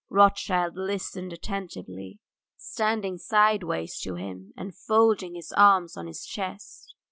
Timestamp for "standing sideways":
2.57-3.99